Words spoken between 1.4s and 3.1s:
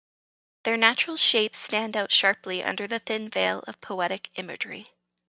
stand out sharply under the